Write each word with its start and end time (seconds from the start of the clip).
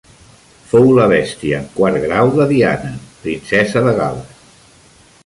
Fou 0.69 0.87
la 0.99 1.03
bestia 1.11 1.59
en 1.63 1.67
quart 1.75 1.99
grau 2.05 2.31
de 2.39 2.47
Diana, 2.53 2.89
princesa 3.27 3.85
de 3.89 3.95
Gal·les. 4.01 4.65